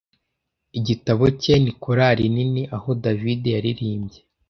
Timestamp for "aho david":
2.75-3.41